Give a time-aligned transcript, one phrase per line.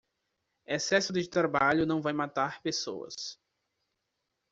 [0.65, 3.37] Excesso de trabalho não vai matar pessoas